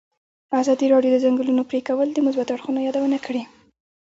ازادي 0.61 0.85
راډیو 0.93 1.11
د 1.13 1.17
د 1.21 1.23
ځنګلونو 1.25 1.63
پرېکول 1.69 2.07
د 2.13 2.17
مثبتو 2.25 2.53
اړخونو 2.55 2.85
یادونه 2.87 3.17
کړې. 3.25 3.43